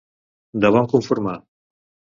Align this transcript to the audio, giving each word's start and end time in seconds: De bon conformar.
De 0.65 0.73
bon 0.77 0.89
conformar. 0.95 1.39